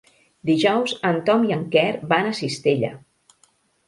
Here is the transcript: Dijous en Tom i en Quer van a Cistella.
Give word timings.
Dijous 0.49 0.93
en 1.09 1.19
Tom 1.27 1.45
i 1.49 1.53
en 1.55 1.61
Quer 1.75 1.91
van 2.13 2.31
a 2.31 2.31
Cistella. 2.39 2.91